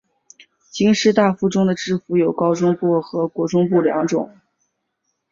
[0.79, 4.35] 高师大附中的制服有高中部和国中部两种。